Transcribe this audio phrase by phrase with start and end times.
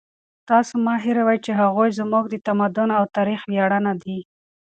[0.49, 4.19] تاسو مه هېروئ چې هغوی زموږ د تمدن او تاریخ ویاړونه دي.